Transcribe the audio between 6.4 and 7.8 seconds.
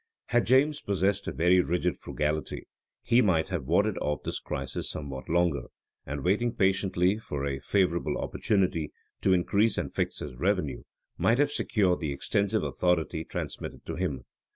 patiently for a